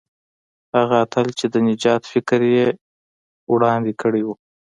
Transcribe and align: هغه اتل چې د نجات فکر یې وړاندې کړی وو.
هغه 0.77 0.95
اتل 1.05 1.27
چې 1.39 1.45
د 1.53 1.55
نجات 1.67 2.01
فکر 2.13 2.39
یې 2.55 2.65
وړاندې 3.53 3.91
کړی 4.01 4.21
وو. 4.23 4.35